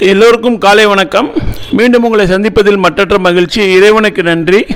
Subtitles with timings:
[0.00, 1.32] எல்லோருக்கும் காலை வணக்கம்.
[1.70, 3.72] மீண்டும் உங்களை சந்திப்பதில் மற்றற்ற மகிழ்ச்சி.
[3.72, 4.66] இறைவனுக்கு நன்றி.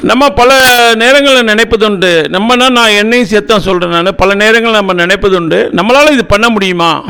[0.00, 0.58] நம்ம பல
[0.94, 2.24] நேரங்களில் நினைப்பதுண்டு.
[2.36, 4.16] நம்மனா நான் என்னையும் சேர்த்தான் சொல்கிறேன் நான்.
[4.16, 5.68] பல நேரங்களில் நம்ம நினைப்பதுண்டு.
[5.70, 7.04] நம்மளால் இது பண்ண முடியுமா?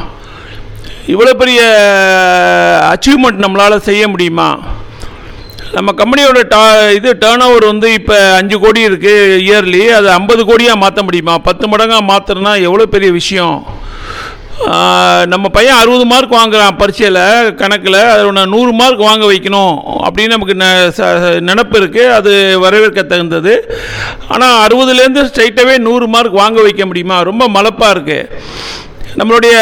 [1.06, 1.60] இவ்வளோ பெரிய
[2.94, 4.58] அச்சீவ்மெண்ட் நம்மளால் செய்ய முடியுமா?
[5.72, 10.76] நம்ம கம்பெனியோட டா இது டேர்ன் ஓவர் வந்து இப்போ அஞ்சு கோடி இருக்குது இயர்லி அதை ஐம்பது கோடியாக
[10.76, 11.38] மாற்ற முடியுமா?
[11.38, 13.75] பத்து மடங்காக மாற்றுறனா எவ்வளோ பெரிய விஷயம்?
[15.26, 17.18] நம்ம பையன் அறுபது மார்க் வாங்குறான் பரீட்சையில்
[17.54, 19.74] கணக்கில் அதில் நான் நூறு மார்க் வாங்க வைக்கணும்
[20.06, 23.54] அப்படின்னு நமக்கு ந ச- நினப்பு இருக்குது அது வரவேற்க தகுந்தது.
[24.28, 27.18] ஆனால் அறுபதுலேருந்து ஸ்ட்ரைட்டாகவே நூறு மார்க் வாங்க வைக்க முடியுமா?
[27.22, 28.64] ரொம்ப மலப்பாக இருக்குது
[29.16, 29.54] நம்மளுடைய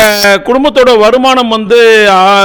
[0.46, 1.80] குடும்பத்தோட வருமானம் வந்து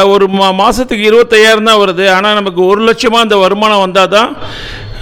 [0.07, 2.05] ஒரு மா மாதத்துக்கு இருபத்தையாயிரம் தான் வருது.
[2.09, 4.31] ஆனால் நமக்கு ஒரு லட்சமாக அந்த வருமானம் வந்தால் தான்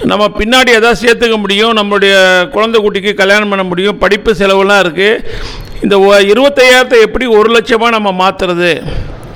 [0.04, 2.14] நம்ம பின்னாடி எதாவது சேர்த்துக்க முடியும் நம்மளுடைய
[2.50, 5.22] குழந்தை குட்டிக்கு கல்யாணம் பண்ண முடியும் படிப்பு செலவுலாம் இருக்குது
[5.84, 5.96] இந்த
[6.30, 8.70] இருபத்தையாயிரத்தை எப்படி ஒரு லட்சமாக நம்ம மாற்றுறது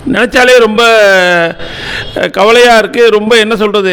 [0.07, 0.83] நினச்சாலே ரொம்ப
[2.31, 3.93] கவலையாக இருக்குது ரொம்ப என்ன சொல்கிறது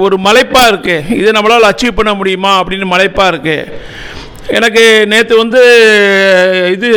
[0.00, 3.66] ஒரு மலைப்பாக இருக்குது இதை நம்மளால் அச்சீவ் பண்ண முடியுமா அப்படின்னு மலைப்பாக இருக்குது
[4.50, 5.62] எனக்கு நேற்று வந்து
[6.72, 6.88] இது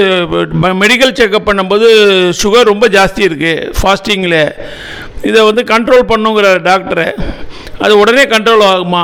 [0.81, 1.87] மெடிக்கல் செக்கப் பண்ணும்போது
[2.41, 4.39] சுகர் ரொம்ப ஜாஸ்தி இருக்குது ஃபாஸ்டிங்கில்
[5.21, 7.07] இதை வந்து கண்ட்ரோல் பண்ணுங்கிற டாக்டரை
[7.85, 9.03] அது உடனே கண்ட்ரோல் ஆகுமா?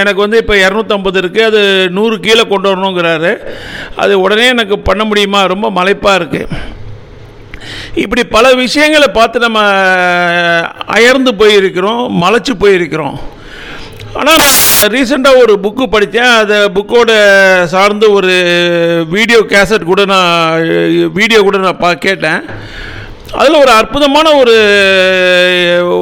[0.00, 1.60] எனக்கு வந்து இப்போ இரநூத்தம்பது இருக்குது அது
[1.96, 3.32] நூறு கீழே கொண்டு வரணுங்கிறாரு.
[4.02, 5.40] அது உடனே எனக்கு பண்ண முடியுமா?
[5.54, 6.78] ரொம்ப மலைப்பாக இருக்குது
[8.02, 9.60] இப்படி பல விஷயங்களை பார்த்து நம்ம
[10.96, 13.18] அயர்ந்து போயிருக்கிறோம் மலைச்சு போயிருக்கிறோம்.
[14.20, 14.44] ஆனால்
[14.92, 16.32] ரீசெண்டாக ஒரு புக்கு படித்தேன்.
[16.42, 17.10] அந்த புக்கோட
[17.74, 18.32] சார்ந்து ஒரு
[19.14, 20.64] வீடியோ கேசட் கூட நான்
[21.18, 22.42] வீடியோ கூட நான் பா கேட்டேன்.
[23.38, 24.54] அதில் ஒரு அற்புதமான ஒரு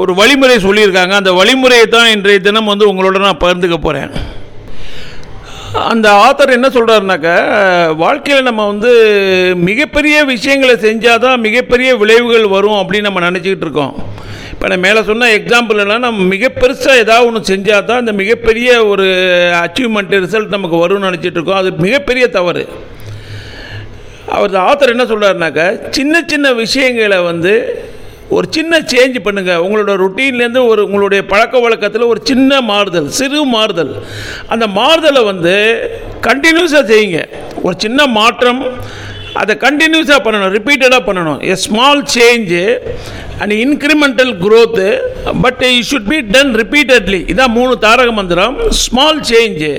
[0.03, 1.15] ஒரு வழிமுறை சொல்லியிருக்காங்க.
[1.21, 4.13] அந்த வழிமுறையை தான் இன்றைய தினம் வந்து உங்களோட நான் பகிர்ந்துக்க போகிறேன்
[5.91, 7.35] அந்த ஆத்தர் என்ன சொல்கிறாருனாக்கா
[8.03, 8.91] வாழ்க்கையில் நம்ம வந்து
[9.69, 13.95] மிகப்பெரிய விஷயங்களை செஞ்சால் தான் மிகப்பெரிய விளைவுகள் வரும் அப்படின்னு நம்ம நினச்சிக்கிட்டு இருக்கோம்.
[14.53, 18.71] இப்போ நான் மேலே சொன்ன எக்ஸாம்பிள் எல்லாம் நம்ம மிக பெருசாக ஏதாவது ஒன்று செஞ்சால் தான் இந்த மிகப்பெரிய
[18.93, 19.07] ஒரு
[19.65, 21.61] அச்சீவ்மெண்ட் ரிசல்ட் நமக்கு வரும்னு நினச்சிட்டு இருக்கோம்.
[21.63, 22.65] அது மிகப்பெரிய தவறு.
[24.31, 27.53] அவர் ஆத்தர் என்ன சொல்கிறாருனாக்கா சின்ன சின்ன விஷயங்களை வந்து
[28.37, 33.93] ஒரு சின்ன சேஞ்ச் பண்ணுங்கள் உங்களோட ருட்டீன்லேருந்து ஒரு உங்களுடைய பழக்க வழக்கத்தில் ஒரு சின்ன மாறுதல் சிறு மாறுதல்.
[34.47, 35.55] அந்த மாறுதலை வந்து
[36.23, 37.21] கண்டினியூஸாக செய்யுங்க.
[37.63, 38.61] ஒரு சின்ன மாற்றம்
[39.41, 41.41] அதை கண்டினியூஸாக பண்ணணும் ரிப்பீட்டடாக பண்ணணும்.
[41.53, 42.63] A small change
[43.41, 44.87] and incremental growth
[45.45, 48.57] but you should be done repeatedly இதான் மூணு தாரக மந்திரம்.
[48.85, 49.73] Small change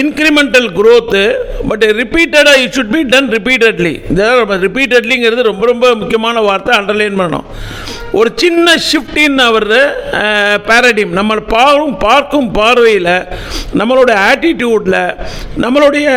[0.00, 1.24] incremental growth
[1.70, 7.48] but ரிப்பீட்டடாக you should be done repeatedly இதெல்லாம் ரிப்பீட்டட்லிங்கிறது ரொம்ப ரொம்ப முக்கியமான வார்த்தை அண்டர்லைன் பண்ணணும்.
[8.12, 9.66] ஒரு சின்ன ஷிஃப்டின் அவர்
[10.68, 13.12] பேரடிம் நம்ம பார்க்கும் பார்க்கும் பார்வையில்
[13.78, 14.96] நம்மளோட ஆட்டிடியூடில்
[15.62, 16.08] நம்மளுடைய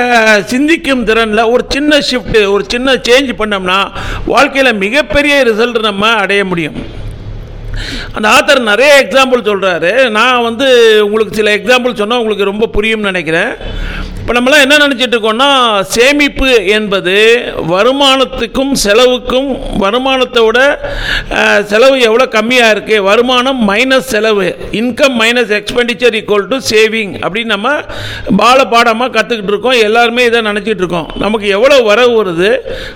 [0.43, 3.79] சிந்திக்கும் திறனில் ஒரு சின்ன ஷிஃப்ட்டு ஒரு சின்ன சேஞ்ச் பண்ணோம்னா
[4.25, 6.79] வாழ்க்கையில் மிகப்பெரிய ரிசல்ட் நம்ம அடைய முடியும்.
[8.15, 10.67] அந்த ஆத்தர் நிறைய எக்ஸாம்பிள் சொல்கிறாரு நான் வந்து
[11.07, 13.51] உங்களுக்கு சில எக்ஸாம்பிள் சொன்னால் உங்களுக்கு ரொம்ப புரியும்னு நினைக்கிறேன்.
[14.21, 15.47] இப்போ நம்மளாம் என்ன நினச்சிட்டு இருக்கோம்னா
[15.93, 17.15] சேமிப்பு என்பது
[17.71, 19.47] வருமானத்துக்கும் செலவுக்கும்
[19.83, 20.59] வருமானத்தை விட
[21.71, 24.47] செலவு எவ்வளோ கம்மியாக இருக்குது வருமானம் மைனஸ் செலவு.
[24.81, 27.71] Income minus expenditure equal to saving அப்படின்னு நம்ம
[28.41, 29.79] பால பாடமாக கற்றுக்கிட்டு இருக்கோம்.
[29.87, 31.09] எல்லாருமே இதை நினச்சிட்டு இருக்கோம்.
[31.25, 32.51] நமக்கு எவ்வளோ வரவு வருது?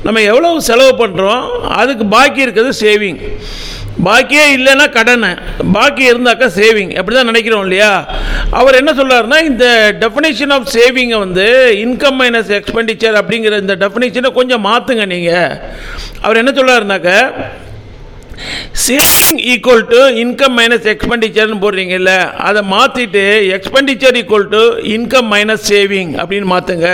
[0.07, 1.43] நம்ம எவ்வளோ செலவு பண்ணுறோம்
[1.81, 3.19] அதுக்கு பாக்கி இருக்கிறது சேவிங்
[4.03, 5.29] பாக்கியே இல்லைன்னா கடனை.
[5.73, 7.91] பாக்கி இருந்தாக்கா சேவிங் அப்படி தான் நினைக்கிறோம் இல்லையா?
[8.51, 9.65] அவர் என்ன சொல்றாருன்னா இந்த
[10.01, 11.45] டெஃபினேஷன் ஆஃப் சேவிங்கை வந்து
[11.83, 15.55] இன்கம் மைனஸ் எக்ஸ்பெண்டிச்சர் அப்படிங்கிற இந்த டெஃபினேஷனை கொஞ்சம் மாற்றுங்க நீங்கள்
[16.21, 17.11] அவர் என்ன சொல்கிறாருனாக்க
[18.85, 23.23] saving equal to income minus எக்ஸ்பெண்டிச்சர்னு போடுறீங்கல்ல அதை மாற்றிட்டு
[23.57, 24.63] expenditure equal to
[24.95, 26.89] income minus saving அப்படின்னு மாற்றுங்க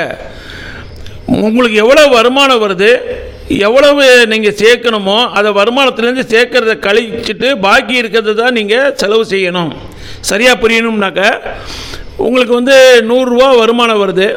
[1.39, 2.91] உங்களுக்கு எவ்வளோ வருமானம் வருது?
[3.67, 9.71] எவ்வளவு நீங்கள் சேர்க்கணுமோ அதை வருமானத்துலேருந்து சேர்க்கறத கழிச்சிட்டு பாக்கி இருக்கிறது தான் நீங்கள் செலவு செய்யணும்.
[10.29, 11.21] சரியாக புரியணும்னாக்க
[12.27, 12.77] உங்களுக்கு வந்து
[13.09, 14.27] நூறுரூவா வருமானம் வருது.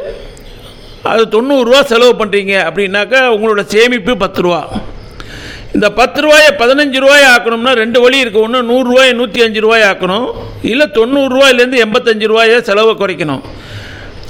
[1.12, 4.60] அது தொண்ணூறுரூவா செலவு பண்ணுறீங்க அப்படின்னாக்கா உங்களோட சேமிப்பு பத்து ரூபா.
[5.76, 8.44] இந்த பத்து ரூபாயை பதினஞ்சு ரூபாய் ஆக்கணும்னா ரெண்டு வழி இருக்கு.
[8.46, 10.26] ஒன்று நூறுரூவாயை நூற்றி அஞ்சு ரூபாய் ஆக்கணும்.
[10.72, 13.42] இல்லை தொண்ணூறுரூவாயிலேருந்து எண்பத்தஞ்சு ரூபாயை செலவை குறைக்கணும்.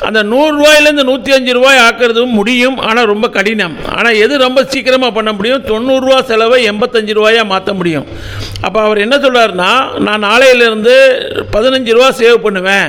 [0.06, 2.76] அந்த நூறுரூவாயிலேருந்து நூற்றி அஞ்சு ரூபாய் ஆக்கிறதும் முடியும்.
[2.88, 3.74] ஆனால் ரொம்ப கடினம்.
[3.96, 5.64] ஆனால் எது ரொம்ப சீக்கிரமாக பண்ண முடியும்?
[5.70, 8.06] தொண்ணூறுரூவா செலவை எண்பத்தஞ்சு ரூபாயாக மாற்ற முடியும்.
[8.66, 9.70] அப்போ அவர் என்ன சொல்றாருன்னா
[10.06, 10.94] நான் நாளையிலேருந்து
[11.56, 12.88] பதினஞ்சு ரூபா சேவ் பண்ணுவேன்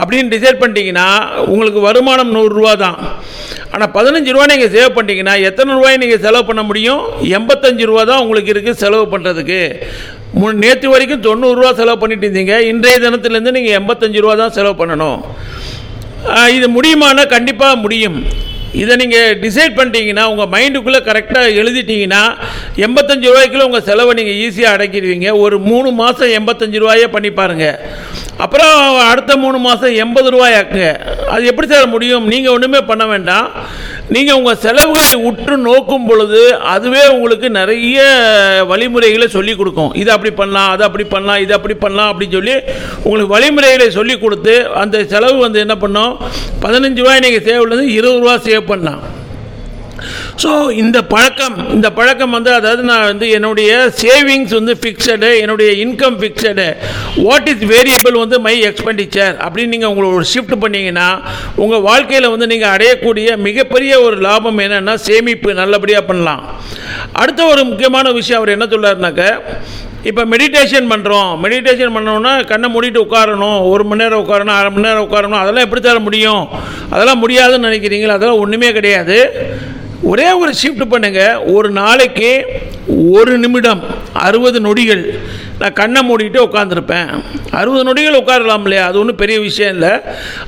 [0.00, 1.08] அப்படின்னு டிசைட் பண்ணிட்டீங்கன்னா
[1.52, 2.98] உங்களுக்கு வருமானம் நூறுரூவா தான்.
[3.74, 7.02] ஆனால் பதினஞ்சு ரூபா நீங்கள் சேவ் பண்ணிட்டீங்கன்னா எத்தனை ரூபாய் நீங்கள் செலவு பண்ண முடியும்?
[7.38, 9.60] எண்பத்தஞ்சு ரூபா தான் உங்களுக்கு இருக்குது செலவு பண்ணுறதுக்கு
[10.40, 12.56] முன் நேற்று வரைக்கும் தொண்ணூறுரூவா செலவு பண்ணிட்டு இருந்தீங்க.
[12.72, 15.20] இன்றைய தினத்துலேருந்து நீங்கள் எண்பத்தஞ்சு ரூபா தான் செலவு பண்ணணும்.
[16.56, 17.22] இது முடியுமானா?
[17.34, 18.18] கண்டிப்பாக முடியும்.
[18.82, 22.20] இதை நீங்கள் டிசைட் பண்ணிட்டீங்கன்னா உங்கள் மைண்டுக்குள்ளே கரெக்டாக எழுதிட்டீங்கன்னா
[22.84, 25.28] எண்பத்தஞ்சு ரூபாய்க்குள்ள உங்கள் செலவை நீங்கள் ஈஸியாக அடக்கிடுவீங்க.
[25.44, 27.78] ஒரு மூணு மாதம் எண்பத்தஞ்சு ரூபாயே பண்ணி பாருங்கள்
[28.44, 28.76] அப்புறம்
[29.10, 30.90] அடுத்த மூணு மாதம் எண்பது ரூபாய் ஆக்குங்க.
[31.34, 32.28] அது எப்படி சார் முடியும்?
[32.32, 33.48] நீங்கள் ஒன்றுமே பண்ண வேண்டாம்.
[34.10, 36.40] நீங்கள் உங்கள் செலவுகளை உற்று நோக்கும் பொழுது
[36.72, 37.98] அதுவே உங்களுக்கு நிறைய
[38.70, 39.92] வழிமுறைகளை சொல்லி கொடுக்கும்.
[40.00, 42.56] இது அப்படி பண்ணலாம் அதை அப்படி பண்ணலாம் இதை அப்படி பண்ணலாம் அப்படின்னு சொல்லி
[43.04, 46.12] உங்களுக்கு வழிமுறைகளை சொல்லி கொடுத்து அந்த செலவு வந்து என்ன பண்ணோம்?
[46.64, 49.02] பதினஞ்சு ரூபாய் நீங்கள் சேவ் உள்ளது இருபது ரூபா சேவ் பண்ணலாம்.
[50.40, 50.50] ஸோ
[50.82, 56.66] இந்த பழக்கம் இந்த பழக்கம் வந்து அதாவது நான் வந்து என்னுடைய சேவிங்ஸ் வந்து ஃபிக்ஸடு என்னுடைய income fixed
[57.26, 61.08] what is variable வந்து மை எக்ஸ்பெண்டிச்சர் அப்படின்னு நீங்கள் உங்களை ஒரு ஷிஃப்ட் பண்ணீங்கன்னா
[61.64, 66.42] உங்கள் வாழ்க்கையில் வந்து நீங்கள் அடையக்கூடிய மிகப்பெரிய ஒரு லாபம் என்னென்னா சேமிப்பு நல்லபடியாக பண்ணலாம்.
[67.22, 69.24] அடுத்த ஒரு முக்கியமான விஷயம் அவர் என்ன சொல்றாருனாக்க
[70.10, 73.58] இப்போ மெடிடேஷன் பண்ணுறோம் மெடிடேஷன் பண்ணோன்னா கண்ணை மூடிட்டு உட்காரணும்.
[73.72, 75.42] ஒரு மணி நேரம் உட்காரணும் அரை மணி நேரம் உட்காரணும்.
[75.42, 76.42] அதெல்லாம் எப்படி தர முடியும்?
[76.94, 78.16] அதெல்லாம் முடியாதுன்னு நினைக்கிறீங்களா?
[78.18, 79.18] அதெல்லாம் ஒன்றுமே கிடையாது.
[80.10, 81.42] ஒரே ஒரு ஷிஃப்ட் பண்ணுங்க.
[81.42, 82.30] ஒரு நாளைக்கு
[83.12, 83.82] ஒரு நிமிடம்
[84.12, 85.20] அறுபது நொடிகள்.
[85.58, 87.08] நான் கண்ணை மூடிட்டு உட்காந்துருப்பேன்
[87.50, 88.86] அறுபது நொடிகள் உட்காரலாம் இல்லையா?
[88.86, 89.90] அது ஒன்றும் பெரிய விஷயம் இல்லை.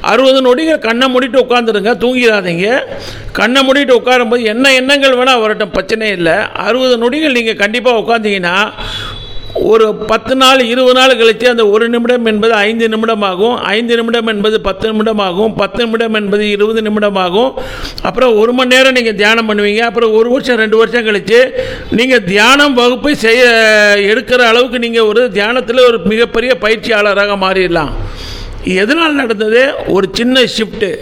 [0.01, 2.69] அறுபது நொடிகள் கண்ணை மூடிட்டு உட்காந்துருங்க தூங்கிடாதீங்க.
[3.33, 6.33] கண்ணை மூடிட்டு உட்காரும்போது என்ன எண்ணங்கள் வேணால் வரட்டும் பிரச்சனை இல்லை.
[6.67, 8.57] அறுபது நொடிகள் நீங்கள் கண்டிப்பாக உட்காந்தீங்கன்னா
[9.55, 13.57] ஒரு பத்து நாள் இருபது நாள் கழித்து அந்த ஒரு நிமிடம் என்பது ஐந்து நிமிடமாகும்.
[13.57, 15.55] ஐந்து நிமிடம் என்பது பத்து நிமிடமாகும்.
[15.57, 17.53] பத்து நிமிடம் என்பது இருபது நிமிடமாகும்.
[18.03, 19.79] அப்புறம் ஒரு மணி நேரம் நீங்கள் தியானம் பண்ணுவீங்க.
[19.79, 21.55] அப்புறம் ஒரு வருஷம் ரெண்டு வருஷம் கழித்து
[21.91, 23.45] நீங்கள் தியானம் வகுப்பு செய்ய
[24.13, 27.93] எடுக்கிற அளவுக்கு நீங்கள் ஒரு தியானத்தில் ஒரு மிகப்பெரிய பயிற்சியாளராக மாறிடலாம்.
[28.65, 29.71] எதனால் நடந்தது?
[29.87, 30.99] ஒரு சின்ன ஷிஃப்ட்டு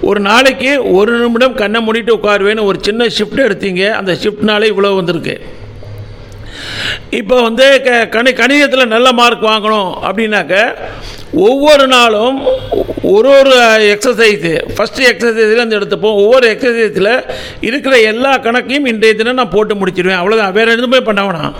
[0.00, 3.90] ஒரு நாளைக்கு ஒரு நிமிடம் கண்ணை மூடிட்டு உட்காருவேன்னு ஒரு சின்ன ஷிஃப்ட் எடுத்தீங்க.
[3.90, 5.56] அந்த ஷிஃப்ட்னாலே இவ்வளோ வந்திருக்கு.
[7.16, 10.54] இப்போ வந்து க கணி கணிதத்தில் நல்ல மார்க் வாங்கணும் அப்படின்னாக்க
[11.46, 12.36] ஒவ்வொரு நாளும்
[13.12, 13.52] ஒரு ஒரு
[13.92, 16.18] எக்ஸசைஸு ஃபஸ்ட்டு எக்ஸசைஸ்லேருந்து எடுத்துப்போம்.
[16.22, 17.10] ஒவ்வொரு எக்ஸசைஸில்
[17.68, 21.54] இருக்கிற எல்லா கணக்கையும் இன்றைய தினம் நான் போட்டு முடிச்சிடுவேன் அவ்வளோதான் வேறு எதுவுமே பண்ண வேணாம்.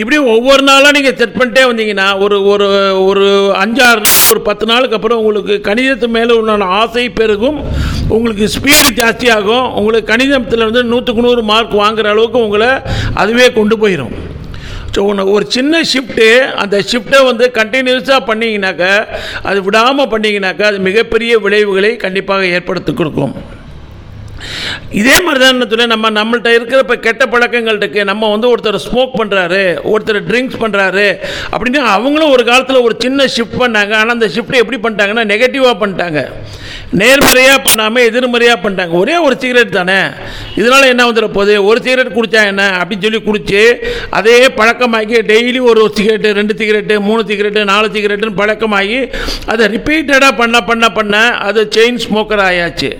[0.00, 2.66] இப்படி ஒவ்வொரு நாளாக நீங்கள் செட் பண்ணிட்டே வந்தீங்கன்னா ஒரு ஒரு
[3.08, 3.26] ஒரு
[3.62, 7.60] அஞ்சாறு நாள், ஒரு பத்து நாளுக்கு அப்புறம் உங்களுக்கு கணிதத்து மேலே உண்டான ஆசை பெருகும்.
[8.16, 9.68] உங்களுக்கு ஸ்பீடு ஜாஸ்தியாகும்.
[9.80, 12.72] உங்களுக்கு கணிதத்தில் வந்து நூற்றுக்கு நூறு மார்க் வாங்குற அளவுக்கு உங்களை
[13.14, 14.14] அதுவே கொண்டு போயிடும்
[14.94, 16.28] ஸோ ஒன்று ஒரு சின்ன ஷிஃப்ட்டு
[16.62, 18.92] அந்த ஷிஃப்ட்டை வந்து கண்டினியூஸாக பண்ணிங்கனாக்கா
[19.50, 23.34] அது விடாமல் பண்ணிங்கனாக்கா அது மிகப்பெரிய விளைவுகளை கண்டிப்பாக ஏற்படுத்தி கொடுக்கும்.
[25.00, 29.62] இதே மாதிரி தான் நம்ம நம்மள்ட்ட இருக்கிற இப்போ கெட்ட பழக்கங்கள் இருக்குது நம்ம வந்து ஒருத்தர் ஸ்மோக் பண்ணுறாரு
[29.92, 31.08] ஒருத்தர் ட்ரிங்க்ஸ் பண்ணுறாரு
[31.52, 33.92] அப்படின்னு அவங்களும் ஒரு காலத்தில் ஒரு சின்ன ஷிஃப்ட் பண்ணாங்க.
[34.00, 36.22] ஆனால் அந்த ஷிஃப்ட்டை எப்படி பண்ணிட்டாங்கன்னா நெகட்டிவாக பண்ணிட்டாங்க.
[36.92, 38.90] நேர்மறையாக பண்ணாமல் எதிர்மறையாக பண்ணிட்டாங்க.
[38.90, 39.98] ஒரே ஒரு சிகரெட் தானே.
[40.56, 41.64] இதனால் என்ன வந்துட போகுது?
[41.64, 42.62] ஒரு சிகரெட் குடித்தா என்ன?
[42.78, 49.10] அப்படின்னு சொல்லி குடித்து அதே பழக்கமாக்கி டெய்லி ஒரு சிகரெட்டு ரெண்டு சிகரெட்டு மூணு சிகரெட்டு நாலு சிகரெட்டுன்னு பழக்கமாகி
[49.46, 52.92] அதை ரிப்பீட்டடாக பண்ண பண்ண பண்ண அது செயின் ஸ்மோக்கர் ஆயாச்சு.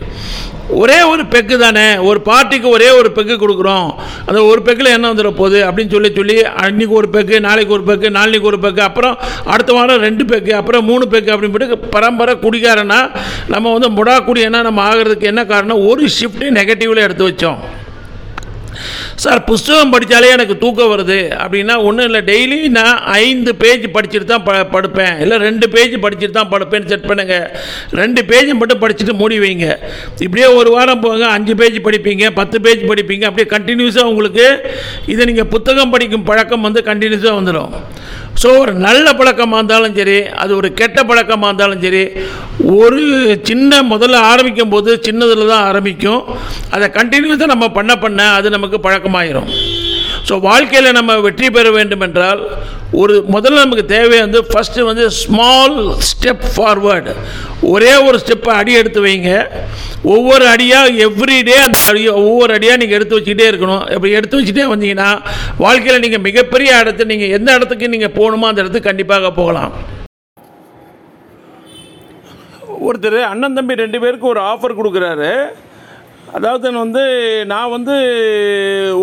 [0.69, 1.97] ஒரே ஒரு பெக்கு தானே?
[1.97, 3.95] ஒரு பார்ட்டிக்கு ஒரே ஒரு பெக்கு கொடுக்குறோம்.
[4.27, 5.71] அந்த ஒரு பெக்கில் என்ன வந்துட போகுது?
[5.71, 10.01] அப்படின்னு சொல்லி சொல்லி அன்றைக்கி ஒரு பெக்கு நாளைக்கு ஒரு பெக்கு நாளைக்கு ஒரு பெக்கு அப்புறம் அடுத்த வாரம்
[10.01, 13.11] ரெண்டு பெக்கு அப்புறம் மூணு பெக்கு அப்படின்னு போட்டு பரம்பரை குடிக்காரனா
[13.49, 15.87] நம்ம வந்து முடா குடியனா நம்ம ஆகிறதுக்கு என்ன காரணம்?
[15.87, 17.57] ஒரு ஷிஃப்ட்டு நெகட்டிவில் எடுத்து வச்சோம்.
[19.25, 21.19] சார் புஸ்தகம் படித்தாலே எனக்கு தூக்கம் வருது.
[21.43, 22.21] அப்படின்னா ஒன்றும் இல்லை.
[22.31, 25.15] டெய்லி நான் ஐந்து பேஜ் படிச்சுட்டு தான் ப படுப்பேன்.
[25.25, 27.47] இல்லை ரெண்டு பேஜ் படிச்சுட்டு தான் படுப்பேன்னு செட் பண்ணுங்கள்
[28.01, 29.69] ரெண்டு பேஜ் மட்டும் படிச்சுட்டு மூடி வைங்க.
[30.27, 33.25] இப்படியே ஒரு வாரம் போங்க அஞ்சு பேஜ் படிப்பீங்க பத்து பேஜ் படிப்பீங்க.
[33.31, 34.47] அப்படியே கண்டினியூஸாக உங்களுக்கு
[35.15, 37.73] இதை நீங்கள் புத்தகம் படிக்கும் பழக்கம் வந்து கண்டினியூஸாக வந்துடும்
[38.43, 42.03] ஸோ ஒரு நல்ல பழக்கமாக இருந்தாலும் சரி அது ஒரு கெட்ட பழக்கமாக இருந்தாலும் சரி
[42.77, 43.03] ஒரு
[43.49, 46.23] சின்ன முதல்ல ஆரம்பிக்கும் போது சின்னதில் தான் ஆரம்பிக்கும்.
[46.71, 49.51] அதை கண்டினியூஸாக நம்ம பண்ண பண்ண அது நமக்கு பழக்கமாயிரும்.
[50.29, 52.41] ஸோ வாழ்க்கையில் நம்ம வெற்றி பெற வேண்டும் என்றால்
[53.01, 55.77] ஒரு முதல்ல நமக்கு தேவை வந்து ஃபஸ்ட்டு வந்து ஸ்மால்
[56.09, 57.13] ஸ்டெப் ஃபார்வேர்டு
[57.73, 59.33] ஒரே ஒரு ஸ்டெப்பை அடி எடுத்து வைங்க.
[60.15, 63.85] ஒவ்வொரு அடியாக எவ்ரிடே அந்த அடியை ஒவ்வொரு அடியாக நீங்கள் எடுத்து வச்சுக்கிட்டே இருக்கணும்.
[63.95, 65.09] இப்படி எடுத்து வச்சுட்டே வந்தீங்கன்னா
[65.65, 69.73] வாழ்க்கையில் நீங்கள் மிகப்பெரிய இடத்து நீங்கள் எந்த இடத்துக்கு நீங்கள் போகணுமோ அந்த இடத்துக்கு கண்டிப்பாக போகலாம்.
[72.89, 75.33] ஒருத்தர் அண்ணன் தம்பி ரெண்டு பேருக்கு ஒரு ஆஃபர் கொடுக்குறாரு.
[76.37, 77.05] அதாவது நான் வந்து
[77.53, 77.95] நான் வந்து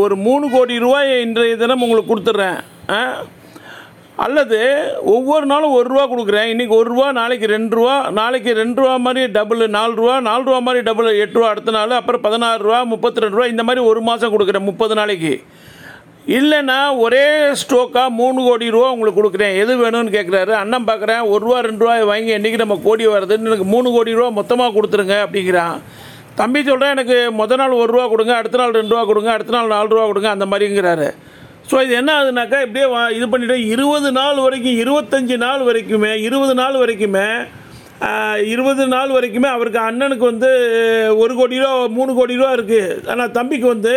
[0.04, 2.60] ஒரு மூணு கோடி ரூபாய் இன்றைய தினம் உங்களுக்கு கொடுத்துட்றேன்.
[4.26, 4.60] அல்லது
[5.16, 6.48] ஒவ்வொரு நாளும் ஒரு ரூபா கொடுக்குறேன்.
[6.52, 10.60] இன்றைக்கி ஒரு ரூபா நாளைக்கு ரெண்டு ரூபா நாளைக்கு ரெண்டு ரூபா மாதிரி டபுள் நாலு ரூபா நாலு ரூபா
[10.68, 14.02] மாதிரி டபுள் எட்டு ரூபா அடுத்த நாள் அப்புறம் பதினாறு ரூபா முப்பத்தி ரெண்டு ரூபா இந்த மாதிரி ஒரு
[14.10, 15.34] மாதம் கொடுக்குறேன் முப்பது நாளைக்கு.
[16.38, 17.26] இல்லைன்னா ஒரே
[17.60, 19.54] ஸ்டோக்காக மூணு கோடி ரூபா உங்களுக்கு கொடுக்குறேன்.
[19.64, 23.70] எது வேணும்னு கேட்குறாரு அண்ணன் பார்க்குறேன் ஒரு ரூபா ரெண்டு ரூபாய் வாங்கி என்றைக்கு நம்ம கோடி வருதுன்னு எனக்கு
[23.76, 25.78] மூணு கோடி ரூபா மொத்தமாக கொடுத்துருங்க அப்படிங்கிறான்.
[26.38, 29.68] தம்பி சொல்கிறேன் எனக்கு முத நாள் ஒரு ரூபா கொடுங்க அடுத்த நாள் ரெண்டு ரூபா கொடுங்க அடுத்த நாள்
[29.68, 31.08] நாலு ரூபா கொடுங்க அந்த மாதிரிங்கிறாரு.
[31.70, 36.54] ஸோ இது என்ன ஆகுதுனாக்கா இப்படியே வா- இது பண்ணிவிட்டு இருபது நாள் வரைக்கும் இருபத்தஞ்சி நாள் வரைக்குமே இருபது
[36.54, 37.28] நாள் வரைக்குமே
[38.48, 40.50] இருபது நாள் வரைக்குமே அவருக்கு அண்ணனுக்கு வந்து
[41.18, 43.94] ஒரு கோடி ரூபா மூணு கோடி ரூபா இருக்குது ஆனால் தம்பிக்கு வந்து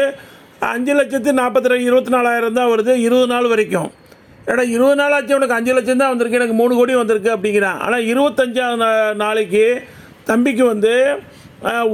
[0.68, 3.90] அஞ்சு லட்சத்து நாற்பத்தி ரெண்டு இருபத்தி நாலாயிரம் தான் வருது இருபது நாள் வரைக்கும்.
[4.47, 7.78] ஏடா இருபது நாள் ஆச்சு உனக்கு அஞ்சு லட்சம் தான் வந்திருக்கு எனக்கு மூணு கோடி வந்திருக்கு அப்படிங்கிறான்.
[7.78, 9.64] ஆனால் இருபத்தஞ்சாவது நா- நாளைக்கு
[10.25, 10.92] தம்பிக்கு வந்து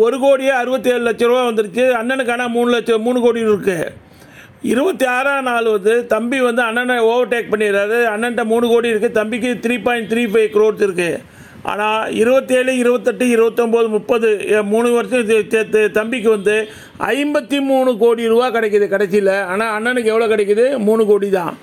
[0.04, 1.84] ஒரு கோடியே அறுபத்தேழு லட்ச ரூபா வந்துருச்சு.
[2.00, 3.86] அண்ணனுக்கு ஆனால் மூணு லட்சம் மூணு கோடி இருக்குது
[4.72, 7.98] இருபத்தி ஆறாம் நாள் வந்து தம்பி வந்து அண்ணனை ஓவர்டேக் பண்ணிடுறாரு.
[8.12, 11.18] அண்ணன்ட்ட மூணு கோடி இருக்குது தம்பிக்கு three point three five growth இருக்குது
[11.70, 14.28] ஆனால் இருபத்தேழு இருபத்தெட்டு இருபத்தொம்போது முப்பது
[14.72, 16.56] மூணு வருஷம் சேர்த்து தம்பிக்கு வந்து
[17.14, 19.34] ஐம்பத்தி மூணு கோடி ரூபா கிடைக்கிது கடைசியில்.
[19.52, 20.66] ஆனால் அண்ணனுக்கு எவ்வளோ கிடைக்கிது?
[20.88, 21.54] மூணு கோடி தான்.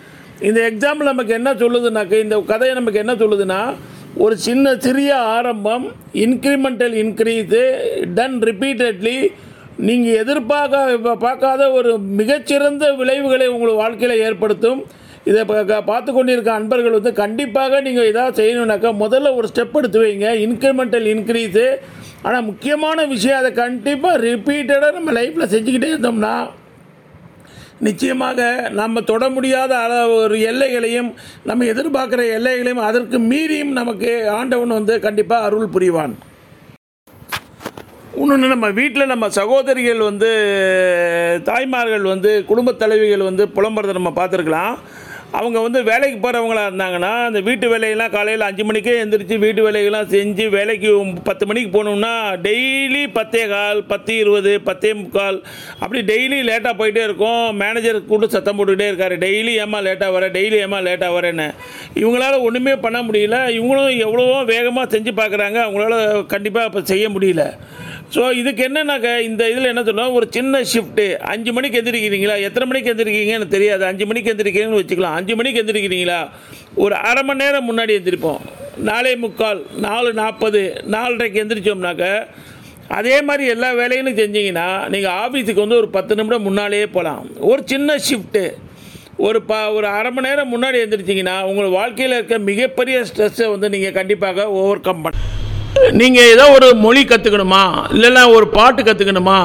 [0.50, 3.62] இந்த எக்ஸாம்பிள் நமக்கு என்ன சொல்லுதுனாக்க இந்த கதையை நமக்கு என்ன சொல்லுதுன்னா
[4.22, 5.86] ஒரு சின்ன சிறிய ஆரம்பம்
[6.26, 7.62] இன்க்ரிமெண்டல் இன்க்ரீஸு
[8.18, 9.16] டன் ரிப்பீட்டட்லி
[9.88, 14.82] நீங்கள் எதிர்பார்க்க பார்க்காத ஒரு மிகச்சிறந்த விளைவுகளை உங்கள் வாழ்க்கையில் ஏற்படுத்தும்.
[15.30, 15.44] இதை
[15.92, 20.30] பார்த்து கொண்டிருக்க அன்பர்கள் வந்து கண்டிப்பாக நீங்கள் இதாக செய்யணுன்னாக்கா முதல்ல ஒரு ஸ்டெப் எடுத்து வைங்க.
[20.46, 21.66] இன்க்ரிமெண்டல் இன்க்ரீஸு
[22.22, 26.36] ஆனால் முக்கியமான விஷயம் அதை கண்டிப்பாக ரிப்பீட்டடாக நம்ம லைஃப்பில் செஞ்சுக்கிட்டே இருந்தோம்னா
[27.88, 28.42] நிச்சயமாக
[28.80, 31.10] நம்ம தொட முடியாத அளவு ஒரு எல்லைகளையும்
[31.50, 36.14] நம்ம எதிர்பார்க்குற எல்லைகளையும் அதற்கு மீறியும் நமக்கு ஆண்டவன் வந்து கண்டிப்பாக அருள் புரிவான்.
[38.22, 40.30] இன்னொன்று நம்ம வீட்டில் நம்ம சகோதரிகள் வந்து
[41.50, 44.76] தாய்மார்கள் வந்து குடும்பத் தலைவிகள் வந்து புலம்புறதை நம்ம பார்த்துருக்கலாம்.
[45.38, 50.46] அவங்க வந்து வேலைக்கு போகிறவங்களா இருந்தாங்கன்னா அந்த வீட்டு வேலையெல்லாம் காலையில் அஞ்சு மணிக்கே எழுந்திரிச்சு வீட்டு வேலைகள்லாம் செஞ்சு
[50.56, 50.90] வேலைக்கு
[51.24, 52.12] பத்து மணிக்கு போகணுன்னா
[52.48, 55.40] டெய்லி பத்தே கால் பத்து இருபது பத்தே முக்கால்
[55.80, 57.56] அப்படி டெய்லி லேட்டாக போயிட்டே இருக்கும்.
[57.56, 59.18] மேனேஜர் கூட சத்தம் போட்டுக்கிட்டே இருக்காரு.
[59.26, 60.30] டெய்லி ஏமா லேட்டாக வர?
[60.30, 61.48] டெய்லி ஏமா லேட்டாக வரேன்னு.
[61.96, 63.40] இவங்களால ஒன்றுமே பண்ண முடியல.
[63.58, 67.46] இவங்களும் எவ்வளவோ வேகமாக செஞ்சு பார்க்குறாங்க அவங்களால கண்டிப்பாக இப்போ செய்ய முடியல.
[68.12, 72.36] ஸோ இதுக்கு என்னன்னாக்க இந்த இதில் என்ன சொல்லுவோம் ஒரு சின்ன ஷிஃப்ட்டு அஞ்சு மணிக்கு எந்திரிக்கிறீங்களா?
[72.48, 73.84] எத்தனை மணிக்கு எந்திரிக்கிறீங்கன்னு தெரியாது.
[73.86, 75.16] அஞ்சு மணிக்கு எந்திரிக்கிறீங்கன்னு வச்சுக்கலாம்.
[75.20, 76.20] அஞ்சு மணிக்கு எந்திரிக்கிறீங்களா?
[76.76, 78.42] ஒரு அரை மணி நேரம் முன்னாடி எந்திரிப்போம்.
[78.90, 80.62] நாலே முக்கால் நாலு நாற்பது
[80.96, 82.06] நாலரைக்கு எந்திரிச்சோம்னாக்க
[82.90, 87.96] அதே மாதிரி எல்லா வேலையும் செஞ்சீங்கன்னா நீங்கள் ஆஃபீஸுக்கு வந்து ஒரு பத்து நிமிடம் முன்னாலேயே போகலாம் ஒரு சின்ன
[88.08, 88.44] ஷிஃப்ட்டு
[89.18, 93.98] ஒரு ப ஒரு அரை மணி நேரம் முன்னாடி எழுந்திரிச்சிங்கன்னா உங்கள் வாழ்க்கையில் இருக்க மிகப்பெரிய ஸ்ட்ரெஸ்ஸை வந்து நீங்கள்
[94.00, 95.33] கண்டிப்பாக ஓவர் கம் பண்ண
[95.92, 99.40] நீங்கள் ஏதோ ஒரு மொழி கற்றுக்கணுமா இல்லைன்னா ஒரு பாட்டு கற்றுக்கணுமா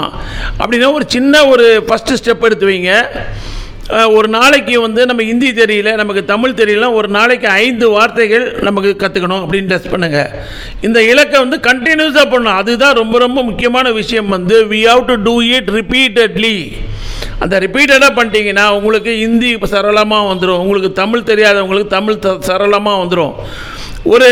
[0.58, 2.92] அப்படின்னா ஒரு சின்ன ஒரு ஃபஸ்ட்டு ஸ்டெப் எடுத்து வைங்க
[4.16, 9.42] ஒரு நாளைக்கு வந்து நம்ம ஹிந்தி தெரியல நமக்கு தமிழ் தெரியல ஒரு நாளைக்கு ஐந்து வார்த்தைகள் நமக்கு கற்றுக்கணும்
[9.44, 10.28] அப்படின்னு டெஸ்ட் பண்ணுங்கள்
[10.80, 12.56] இந்த இலக்கை வந்து கண்டினியூஸாக பண்ணணும்.
[12.56, 16.72] அதுதான் ரொம்ப ரொம்ப முக்கியமான விஷயம் வந்து we have to do it repeatedly
[17.38, 23.34] அந்த ரிப்பீட்டடாக பண்ணிட்டீங்கன்னா உங்களுக்கு ஹிந்தி சரளமாக வந்துடும் உங்களுக்கு தமிழ் தெரியாதவங்களுக்கு தமிழ் சரளமாக வந்துடும்
[24.04, 24.28] ஒரு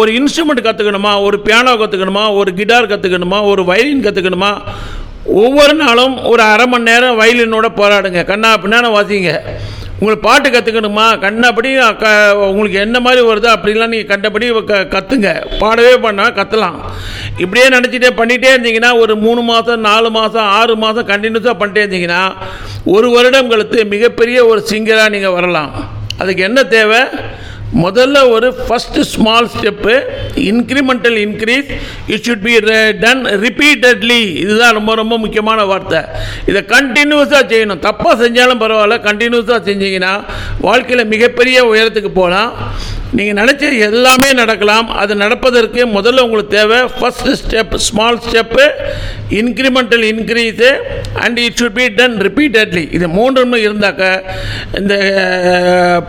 [0.00, 4.50] ஒரு இன்ஸ்ட்ருமெண்ட் கற்றுக்கணுமா ஒரு பியானோ கற்றுக்கணுமா ஒரு கிட்டார் கற்றுக்கணுமா ஒரு வயலின் கற்றுக்கணுமா
[5.44, 8.20] ஒவ்வொரு நாளும் ஒரு அரை மணி நேரம் வயலினோட போராடுங்க.
[8.24, 9.32] கண்ணா அப்படின்னா வாசிங்க.
[10.00, 11.70] உங்களுக்கு பாட்டு கற்றுக்கணுமா கண்ணபடி
[12.02, 12.06] க
[12.48, 15.28] உங்களுக்கு என்ன மாதிரி வருதோ அப்படிலாம் நீங்கள் கண்டபடி க கற்றுங்க
[15.62, 16.78] பாடவே பண்ணால் கற்றலாம்
[17.42, 22.22] இப்படியே நினச்சிட்டே பண்ணிகிட்டே இருந்தீங்கன்னா ஒரு மூணு மாதம் நாலு மாதம் ஆறு மாதம் கண்டினியூஸாக பண்ணிட்டே இருந்தீங்கன்னா
[22.84, 25.72] ஒரு வருடம் கழித்து மிகப்பெரிய ஒரு சிங்கராக நீங்கள் வரலாம்.
[26.18, 27.02] அதுக்கு என்ன தேவை?
[27.76, 30.00] முதல்ல ஒரு first small step
[30.34, 32.58] incremental increase it should be
[32.98, 36.00] done repeatedly இதுதான் ரொம்ப ரொம்ப முக்கியமான வார்த்தை.
[36.46, 37.82] இதை கண்டினியூஸாக செய்யணும்.
[37.88, 38.98] தப்பாக செஞ்சாலும் பரவாயில்ல.
[39.08, 40.24] கண்டினியூஸாக செஞ்சீங்கன்னா
[40.60, 42.72] வாழ்க்கையில் மிகப்பெரிய உயரத்துக்கு போகலாம்.
[43.16, 44.88] நீங்கள் நினச்ச எல்லாமே நடக்கலாம்.
[45.02, 48.64] அது நடப்பதற்கு முதல்ல உங்களுக்கு தேவை first step small step
[49.40, 50.68] incremental increase
[51.24, 54.02] and it should be done repeatedly இது மூன்றுமே இருந்தாக்க
[54.80, 54.94] இந்த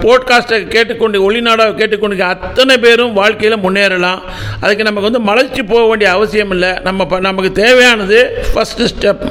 [0.04, 4.22] போட்காஸ்ட்டை கேட்டுக்கொண்டு ஒளிநாடாக கேட்டுக்கொண்டு அத்தனை பேரும் வாழ்க்கையில் முன்னேறலாம்.
[4.60, 8.20] அதுக்கு நமக்கு வந்து மலைச்சு போக வேண்டிய அவசியம் இல்லை நம்ம நமக்கு தேவையானது
[8.54, 9.26] ஃபஸ்ட்டு ஸ்டெப்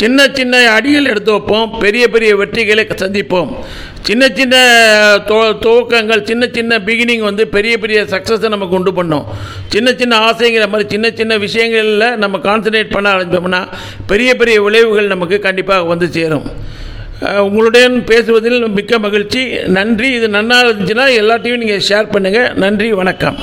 [0.00, 1.78] சின்ன சின்ன அடிகள் எடுத்து வைப்போம்.
[1.84, 3.50] பெரிய பெரிய வெற்றிகளை சந்திப்போம்.
[4.06, 4.56] சின்ன சின்ன
[5.26, 9.26] துவ துவக்கங்கள் சின்ன சின்ன பிகினிங் வந்து பெரிய பெரிய சக்ஸஸை நம்ம கொண்டு பண்ணோம்
[9.74, 13.62] சின்ன சின்ன ஆசைங்கிற மாதிரி சின்ன சின்ன விஷயங்களில் நம்ம கான்சன்ட்ரேட் பண்ண ஆரம்பிச்சோம்னா
[14.06, 16.48] பெரிய பெரிய விளைவுகள் நமக்கு கண்டிப்பாக வந்து சேரும்.
[17.46, 19.42] உங்களுடன் பேசுவதில் மிக்க மகிழ்ச்சி.
[19.78, 20.10] நன்றி.
[20.18, 22.90] இது நன்னாக இருந்துச்சுன்னா எல்லாத்தையும் நீங்கள் ஷேர் பண்ணுங்கள் நன்றி.
[23.02, 23.38] வணக்கம்.